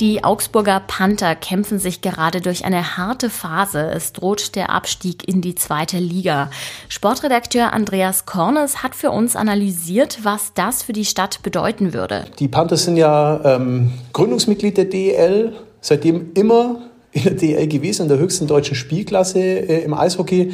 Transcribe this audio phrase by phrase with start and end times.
[0.00, 3.90] Die Augsburger Panther kämpfen sich gerade durch eine harte Phase.
[3.90, 6.50] Es droht der Abstieg in die zweite Liga.
[6.90, 12.26] Sportredakteur Andreas Kornes hat für uns analysiert, was das für die Stadt bedeuten würde.
[12.38, 16.82] Die Panther sind ja ähm, Gründungsmitglied der DEL, seitdem immer
[17.12, 20.52] in der DEL gewesen, in der höchsten deutschen Spielklasse äh, im Eishockey.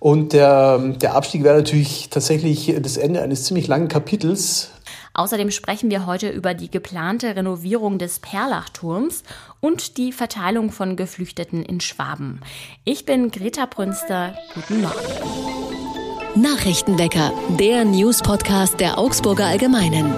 [0.00, 4.70] Und der, der Abstieg wäre natürlich tatsächlich das Ende eines ziemlich langen Kapitels.
[5.16, 9.22] Außerdem sprechen wir heute über die geplante Renovierung des Perlachturms
[9.60, 12.40] und die Verteilung von Geflüchteten in Schwaben.
[12.84, 14.36] Ich bin Greta Brünster.
[14.54, 14.94] Guten Morgen.
[16.34, 20.12] Nachrichtenwecker, der News-Podcast der Augsburger Allgemeinen.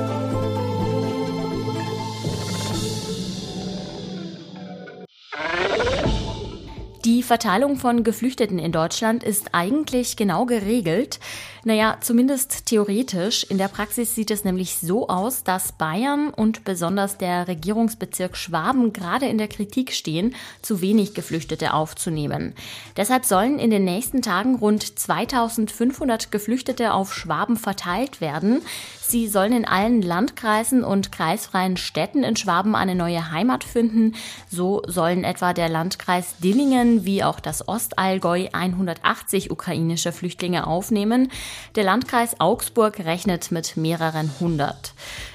[7.05, 11.20] Die Verteilung von Geflüchteten in Deutschland ist eigentlich genau geregelt.
[11.64, 13.44] Naja, zumindest theoretisch.
[13.44, 18.92] In der Praxis sieht es nämlich so aus, dass Bayern und besonders der Regierungsbezirk Schwaben
[18.92, 22.55] gerade in der Kritik stehen, zu wenig Geflüchtete aufzunehmen.
[22.96, 28.62] Deshalb sollen in den nächsten Tagen rund 2500 Geflüchtete auf Schwaben verteilt werden.
[29.00, 34.14] Sie sollen in allen Landkreisen und kreisfreien Städten in Schwaben eine neue Heimat finden.
[34.50, 41.30] So sollen etwa der Landkreis Dillingen wie auch das Ostallgäu 180 ukrainische Flüchtlinge aufnehmen.
[41.74, 44.94] Der Landkreis Augsburg rechnet mit mehreren hundert.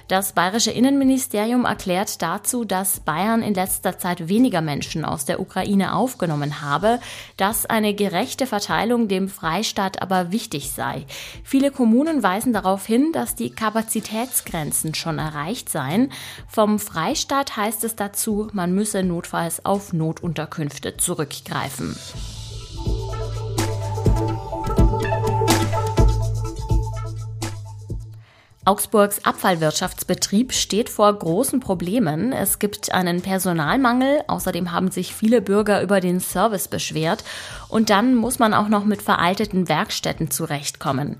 [0.10, 5.96] Das bayerische Innenministerium erklärt dazu, dass Bayern in letzter Zeit weniger Menschen aus der Ukraine
[5.96, 7.00] aufgenommen habe,
[7.38, 11.06] dass eine gerechte Verteilung dem Freistaat aber wichtig sei.
[11.44, 16.12] Viele Kommunen weisen darauf hin, dass die Kapazitätsgrenzen schon erreicht seien.
[16.48, 21.96] Vom Freistaat heißt es dazu, man müsse notfalls auf Notunterkünfte zurückgreifen.
[28.66, 32.32] Augsburgs Abfallwirtschaftsbetrieb steht vor großen Problemen.
[32.32, 37.26] Es gibt einen Personalmangel, außerdem haben sich viele Bürger über den Service beschwert
[37.68, 41.18] und dann muss man auch noch mit veralteten Werkstätten zurechtkommen.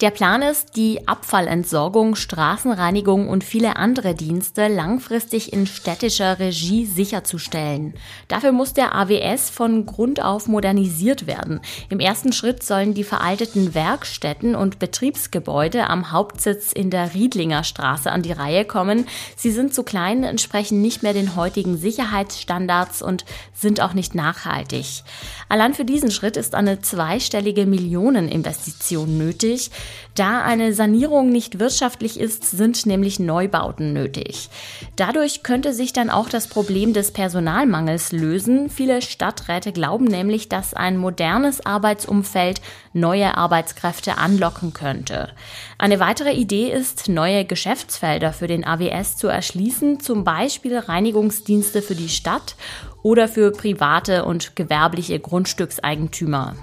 [0.00, 7.94] Der Plan ist, die Abfallentsorgung, Straßenreinigung und viele andere Dienste langfristig in städtischer Regie sicherzustellen.
[8.28, 11.60] Dafür muss der AWS von Grund auf modernisiert werden.
[11.90, 18.10] Im ersten Schritt sollen die veralteten Werkstätten und Betriebsgebäude am Hauptsitz in der Riedlinger Straße
[18.10, 19.06] an die Reihe kommen.
[19.36, 23.24] Sie sind zu klein, entsprechen nicht mehr den heutigen Sicherheitsstandards und
[23.54, 25.02] sind auch nicht nachhaltig.
[25.48, 29.70] Allein für diesen Schritt ist eine zweistellige Millioneninvestition nötig.
[30.14, 34.48] Da eine Sanierung nicht wirtschaftlich ist, sind nämlich Neubauten nötig.
[34.96, 38.70] Dadurch könnte sich dann auch das Problem des Personalmangels lösen.
[38.70, 42.60] Viele Stadträte glauben nämlich, dass ein modernes Arbeitsumfeld
[42.92, 45.30] neue Arbeitskräfte anlocken könnte.
[45.78, 51.94] Eine weitere Idee ist, neue Geschäftsfelder für den AWS zu erschließen, zum Beispiel Reinigungsdienste für
[51.94, 52.54] die Stadt
[53.02, 56.54] oder für private und gewerbliche Grundstückseigentümer.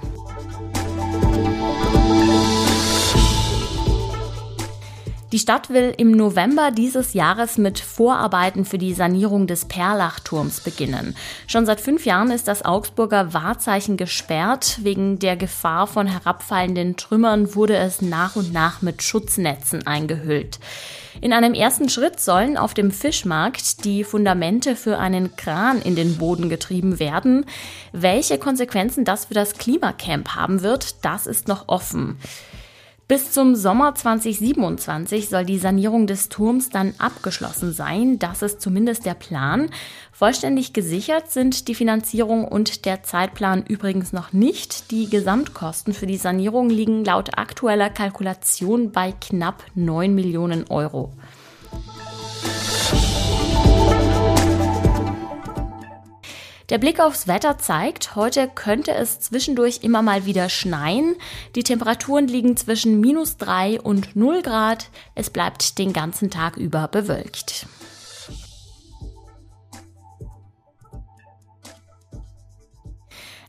[5.33, 11.15] Die Stadt will im November dieses Jahres mit Vorarbeiten für die Sanierung des Perlachturms beginnen.
[11.47, 14.77] Schon seit fünf Jahren ist das Augsburger Wahrzeichen gesperrt.
[14.83, 20.59] Wegen der Gefahr von herabfallenden Trümmern wurde es nach und nach mit Schutznetzen eingehüllt.
[21.19, 26.19] In einem ersten Schritt sollen auf dem Fischmarkt die Fundamente für einen Kran in den
[26.19, 27.47] Boden getrieben werden.
[27.91, 32.19] Welche Konsequenzen das für das Klimacamp haben wird, das ist noch offen.
[33.05, 38.17] Bis zum Sommer 2027 soll die Sanierung des Turms dann abgeschlossen sein.
[38.17, 39.69] Das ist zumindest der Plan.
[40.13, 44.89] Vollständig gesichert sind die Finanzierung und der Zeitplan übrigens noch nicht.
[44.91, 51.11] Die Gesamtkosten für die Sanierung liegen laut aktueller Kalkulation bei knapp 9 Millionen Euro.
[56.73, 61.15] Der Blick aufs Wetter zeigt, heute könnte es zwischendurch immer mal wieder schneien.
[61.53, 64.89] Die Temperaturen liegen zwischen minus drei und null Grad.
[65.13, 67.67] Es bleibt den ganzen Tag über bewölkt.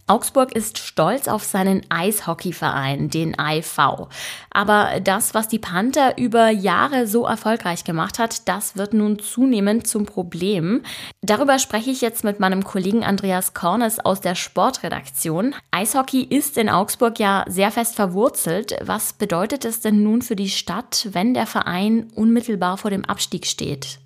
[0.07, 4.09] Augsburg ist stolz auf seinen Eishockeyverein, den AIV.
[4.51, 9.87] Aber das, was die Panther über Jahre so erfolgreich gemacht hat, das wird nun zunehmend
[9.87, 10.83] zum Problem.
[11.23, 15.55] Darüber spreche ich jetzt mit meinem Kollegen Andreas Kornes aus der Sportredaktion.
[15.71, 18.77] Eishockey ist in Augsburg ja sehr fest verwurzelt.
[18.83, 23.47] Was bedeutet es denn nun für die Stadt, wenn der Verein unmittelbar vor dem Abstieg
[23.47, 24.01] steht?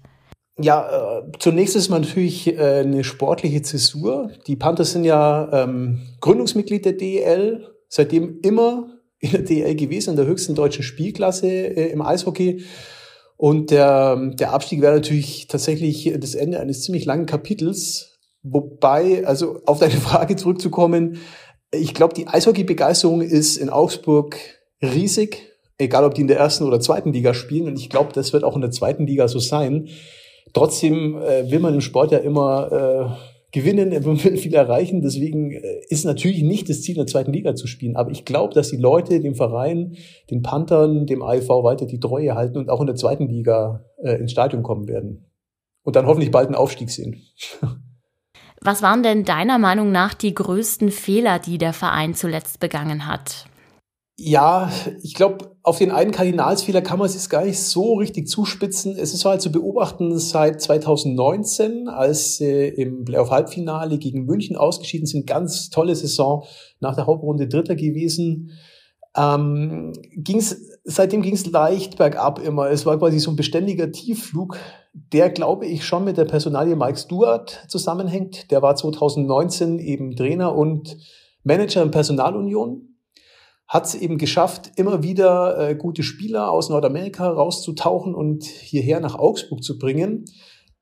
[0.61, 4.33] Ja, äh, zunächst ist man natürlich äh, eine sportliche Zäsur.
[4.47, 8.89] Die Panthers sind ja ähm, Gründungsmitglied der DEL, seitdem immer
[9.21, 12.65] in der DEL gewesen, in der höchsten deutschen Spielklasse äh, im Eishockey.
[13.37, 18.19] Und der, der Abstieg wäre natürlich tatsächlich das Ende eines ziemlich langen Kapitels.
[18.43, 21.19] Wobei, also auf deine Frage zurückzukommen,
[21.71, 24.37] ich glaube, die Eishockey-Begeisterung ist in Augsburg
[24.83, 27.69] riesig, egal ob die in der ersten oder zweiten Liga spielen.
[27.69, 29.89] Und ich glaube, das wird auch in der zweiten Liga so sein.
[30.53, 35.03] Trotzdem äh, will man im Sport ja immer äh, gewinnen, er will viel erreichen.
[35.03, 37.97] Deswegen äh, ist natürlich nicht das Ziel, in der zweiten Liga zu spielen.
[37.97, 39.97] Aber ich glaube, dass die Leute dem Verein,
[40.31, 44.15] den Panthern, dem AIV weiter die Treue halten und auch in der zweiten Liga äh,
[44.15, 45.25] ins Stadion kommen werden.
[45.83, 47.23] Und dann hoffentlich bald einen Aufstieg sehen.
[48.61, 53.47] Was waren denn deiner Meinung nach die größten Fehler, die der Verein zuletzt begangen hat?
[54.17, 58.27] Ja, ich glaube, auf den einen Kardinalsfehler kann man es jetzt gar nicht so richtig
[58.27, 58.97] zuspitzen.
[58.97, 65.27] Es ist halt zu beobachten seit 2019, als sie im Playoff-Halbfinale gegen München ausgeschieden sind.
[65.27, 66.45] Ganz tolle Saison,
[66.81, 68.53] nach der Hauptrunde Dritter gewesen.
[69.15, 72.71] Ähm, ging's, seitdem ging es leicht bergab immer.
[72.71, 74.57] Es war quasi so ein beständiger Tiefflug,
[74.95, 78.51] der, glaube ich, schon mit der Personalie Mike Stewart zusammenhängt.
[78.51, 80.97] Der war 2019 eben Trainer und
[81.45, 82.89] Manager in Personalunion
[83.69, 89.15] hat es eben geschafft, immer wieder äh, gute Spieler aus Nordamerika rauszutauchen und hierher nach
[89.15, 90.25] Augsburg zu bringen.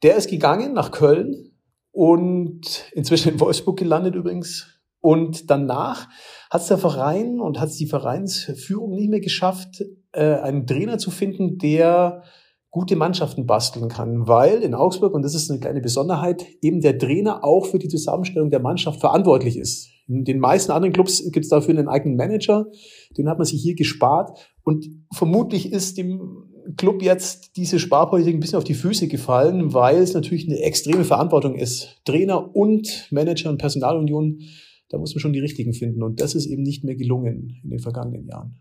[0.05, 1.51] Der ist gegangen nach Köln
[1.91, 4.69] und inzwischen in Wolfsburg gelandet übrigens.
[5.01, 6.09] Und danach
[6.51, 9.83] hat es der Verein und hat es die Vereinsführung nicht mehr geschafft,
[10.13, 12.23] äh, einen Trainer zu finden, der
[12.71, 16.99] gute Mannschaften basteln kann, weil in Augsburg, und das ist eine kleine Besonderheit, eben der
[16.99, 19.89] Trainer auch für die Zusammenstellung der Mannschaft verantwortlich ist.
[20.09, 22.67] In den meisten anderen Clubs gibt es dafür einen eigenen Manager,
[23.17, 26.45] den hat man sich hier gespart und vermutlich ist dem
[26.77, 31.05] Club jetzt diese Sparpolitik ein bisschen auf die Füße gefallen, weil es natürlich eine extreme
[31.05, 32.01] Verantwortung ist.
[32.05, 34.41] Trainer und Manager und Personalunion,
[34.89, 37.71] da muss man schon die richtigen finden und das ist eben nicht mehr gelungen in
[37.71, 38.61] den vergangenen Jahren.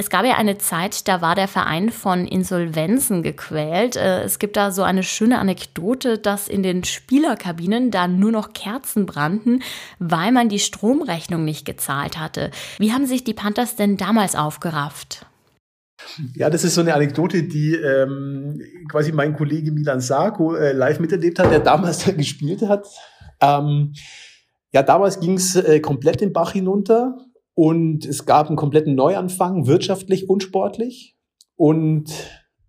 [0.00, 3.96] Es gab ja eine Zeit, da war der Verein von Insolvenzen gequält.
[3.96, 8.54] Äh, es gibt da so eine schöne Anekdote, dass in den Spielerkabinen da nur noch
[8.54, 9.62] Kerzen brannten,
[9.98, 12.50] weil man die Stromrechnung nicht gezahlt hatte.
[12.78, 15.26] Wie haben sich die Panthers denn damals aufgerafft?
[16.34, 18.58] Ja, das ist so eine Anekdote, die ähm,
[18.90, 22.86] quasi mein Kollege Milan Sarko äh, live miterlebt hat, der damals da gespielt hat.
[23.42, 23.92] Ähm,
[24.72, 27.18] ja, damals ging es äh, komplett den Bach hinunter.
[27.54, 31.16] Und es gab einen kompletten Neuanfang, wirtschaftlich und sportlich.
[31.56, 32.10] Und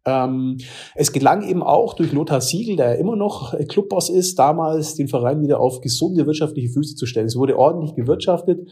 [0.05, 0.57] ähm,
[0.95, 5.41] es gelang eben auch durch Lothar Siegel, der immer noch Clubboss ist, damals den Verein
[5.41, 7.27] wieder auf gesunde wirtschaftliche Füße zu stellen.
[7.27, 8.67] Es wurde ordentlich gewirtschaftet.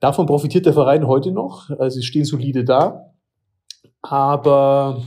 [0.00, 1.70] Davon profitiert der Verein heute noch.
[1.70, 3.12] Also sie stehen solide da.
[4.00, 5.02] Aber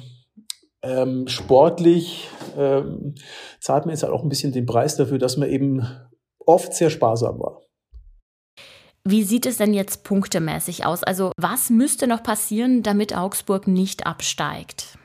[0.83, 2.27] ähm, sportlich
[2.57, 3.15] ähm,
[3.59, 5.87] zahlt man jetzt halt auch ein bisschen den Preis dafür, dass man eben
[6.45, 7.50] oft sehr sparsam war.
[9.03, 11.03] Wie sieht es denn jetzt punktemäßig aus?
[11.03, 14.97] Also was müsste noch passieren, damit Augsburg nicht absteigt?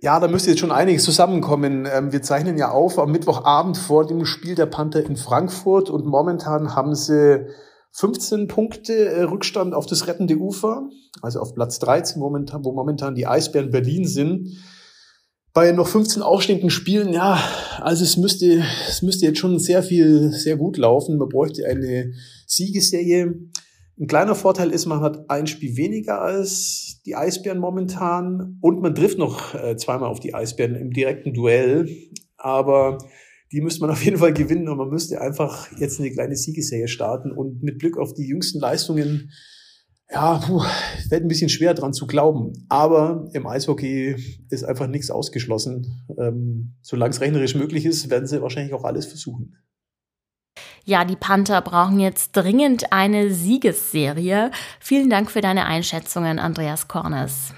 [0.00, 1.88] Ja, da müsste jetzt schon einiges zusammenkommen.
[1.90, 6.06] Ähm, wir zeichnen ja auf am Mittwochabend vor dem Spiel der Panther in Frankfurt und
[6.06, 7.46] momentan haben sie
[7.92, 10.88] 15 Punkte äh, Rückstand auf das rettende Ufer,
[11.20, 14.50] also auf Platz 13 momentan, wo momentan die Eisbären Berlin sind
[15.58, 17.42] bei noch 15 aufstehenden Spielen, ja,
[17.80, 21.18] also es müsste, es müsste jetzt schon sehr viel, sehr gut laufen.
[21.18, 22.12] Man bräuchte eine
[22.48, 23.34] Siegesserie.
[24.00, 28.94] Ein kleiner Vorteil ist, man hat ein Spiel weniger als die Eisbären momentan und man
[28.94, 31.88] trifft noch äh, zweimal auf die Eisbären im direkten Duell.
[32.36, 32.98] Aber
[33.52, 36.88] die müsste man auf jeden Fall gewinnen und man müsste einfach jetzt eine kleine Siegesserie
[36.88, 39.30] starten und mit Blick auf die jüngsten Leistungen
[40.10, 40.62] ja, puh,
[41.10, 42.52] wird ein bisschen schwer dran zu glauben.
[42.68, 44.16] Aber im Eishockey
[44.48, 46.06] ist einfach nichts ausgeschlossen.
[46.18, 49.56] Ähm, solange es rechnerisch möglich ist, werden sie wahrscheinlich auch alles versuchen.
[50.88, 54.50] Ja, die Panther brauchen jetzt dringend eine Siegesserie.
[54.80, 57.52] Vielen Dank für deine Einschätzungen, Andreas Kornes.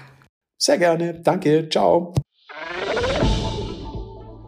[0.57, 1.13] Sehr gerne.
[1.13, 1.69] Danke.
[1.69, 2.13] Ciao.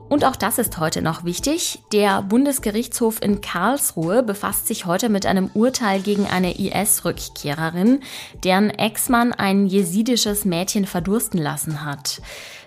[0.09, 1.79] Und auch das ist heute noch wichtig.
[1.93, 8.01] Der Bundesgerichtshof in Karlsruhe befasst sich heute mit einem Urteil gegen eine IS-Rückkehrerin,
[8.43, 12.21] deren Ex-Mann ein jesidisches Mädchen verdursten lassen hat.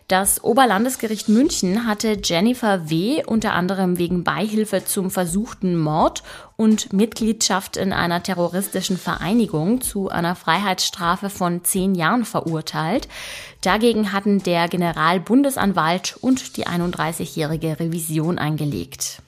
[0.08, 3.24] Das Oberlandesgericht München hatte Jennifer W.
[3.26, 6.22] unter anderem wegen Beihilfe zum versuchten Mord
[6.54, 13.08] und Mitgliedschaft in einer terroristischen Vereinigung zu einer Freiheitsstrafe von zehn Jahren verurteilt.
[13.62, 19.22] Dagegen hatten der Generalbundesanwalt und die 31-jährige Revision eingelegt.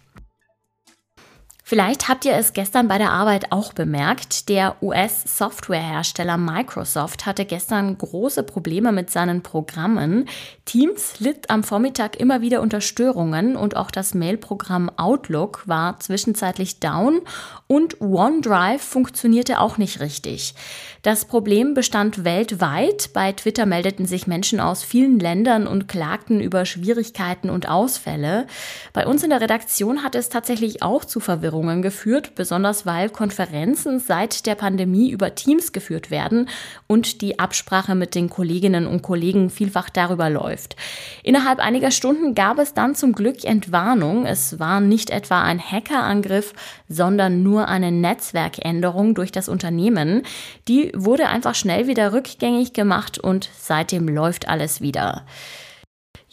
[1.69, 4.49] Vielleicht habt ihr es gestern bei der Arbeit auch bemerkt.
[4.49, 10.31] Der US-Softwarehersteller Microsoft hatte gestern große Probleme mit seinen Programmen.
[10.65, 16.81] Teams litt am Vormittag immer wieder unter Störungen und auch das Mailprogramm Outlook war zwischenzeitlich
[16.81, 17.21] down
[17.67, 20.55] und OneDrive funktionierte auch nicht richtig.
[21.03, 23.11] Das Problem bestand weltweit.
[23.13, 28.47] Bei Twitter meldeten sich Menschen aus vielen Ländern und klagten über Schwierigkeiten und Ausfälle.
[28.95, 33.11] Bei uns in der Redaktion hat es tatsächlich auch zu Verwirrung Veränderungen geführt, besonders weil
[33.11, 36.49] Konferenzen seit der Pandemie über Teams geführt werden
[36.87, 40.77] und die Absprache mit den Kolleginnen und Kollegen vielfach darüber läuft.
[41.25, 44.25] Innerhalb einiger Stunden gab es dann zum Glück Entwarnung.
[44.25, 46.53] Es war nicht etwa ein Hackerangriff,
[46.89, 50.23] sondern nur eine Netzwerkänderung durch das Unternehmen.
[50.69, 55.25] Die wurde einfach schnell wieder rückgängig gemacht und seitdem läuft alles wieder.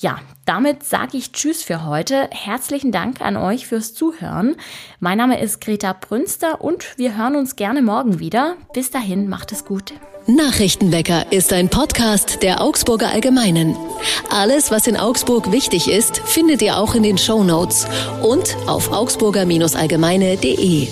[0.06, 2.30] Ja, damit sage ich Tschüss für heute.
[2.30, 4.56] Herzlichen Dank an euch fürs Zuhören.
[5.00, 8.56] Mein Name ist Greta Brünster und wir hören uns gerne morgen wieder.
[8.72, 9.96] Bis dahin, macht es gut.
[10.28, 13.76] Nachrichtenwecker ist ein Podcast der Augsburger Allgemeinen.
[14.30, 17.88] Alles, was in Augsburg wichtig ist, findet ihr auch in den Show Notes
[18.22, 20.88] und auf augsburger-allgemeine.de.